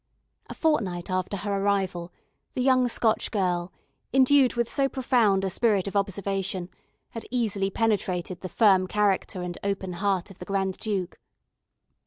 [0.49, 2.11] A fortnight after her arrival,
[2.53, 3.71] the young Scotch girl,
[4.11, 6.69] endued with so profound a spirit of observation,
[7.09, 11.19] had easily penetrated the firm character and open heart of the Grand Duke.